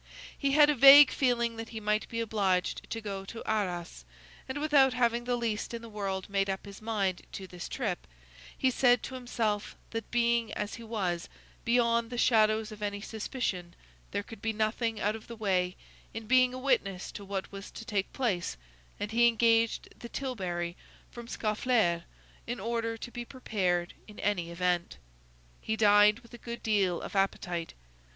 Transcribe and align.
He 0.35 0.53
had 0.53 0.67
a 0.67 0.73
vague 0.73 1.11
feeling 1.11 1.57
that 1.57 1.69
he 1.69 1.79
might 1.79 2.09
be 2.09 2.21
obliged 2.21 2.89
to 2.89 3.01
go 3.01 3.23
to 3.25 3.43
Arras; 3.47 4.03
and 4.49 4.59
without 4.59 4.95
having 4.95 5.25
the 5.25 5.35
least 5.35 5.75
in 5.75 5.83
the 5.83 5.89
world 5.93 6.27
made 6.27 6.49
up 6.49 6.65
his 6.65 6.81
mind 6.81 7.21
to 7.33 7.45
this 7.45 7.69
trip, 7.69 8.07
he 8.57 8.71
said 8.71 9.03
to 9.03 9.13
himself 9.13 9.75
that 9.91 10.09
being, 10.09 10.51
as 10.53 10.73
he 10.73 10.83
was, 10.83 11.29
beyond 11.63 12.09
the 12.09 12.17
shadow 12.17 12.57
of 12.61 12.81
any 12.81 12.99
suspicion, 12.99 13.75
there 14.09 14.23
could 14.23 14.41
be 14.41 14.51
nothing 14.53 14.99
out 14.99 15.15
of 15.15 15.27
the 15.27 15.35
way 15.35 15.75
in 16.15 16.25
being 16.25 16.51
a 16.51 16.57
witness 16.57 17.11
to 17.11 17.23
what 17.23 17.51
was 17.51 17.69
to 17.69 17.85
take 17.85 18.11
place, 18.11 18.57
and 18.99 19.11
he 19.11 19.27
engaged 19.27 19.87
the 19.99 20.09
tilbury 20.09 20.75
from 21.11 21.27
Scaufflaire 21.27 22.05
in 22.47 22.59
order 22.59 22.97
to 22.97 23.11
be 23.11 23.23
prepared 23.23 23.93
in 24.07 24.17
any 24.21 24.49
event. 24.49 24.97
He 25.61 25.75
dined 25.75 26.21
with 26.21 26.33
a 26.33 26.39
good 26.39 26.63
deal 26.63 26.99
of 27.01 27.15
appetite. 27.15 27.75